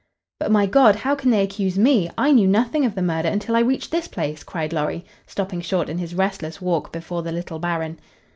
[0.39, 2.09] "But, my God, how can they accuse me?
[2.17, 5.89] I knew nothing of the murder until I reached this place," cried Lorry, stopping short
[5.89, 7.99] in his restless walk before the little Baron.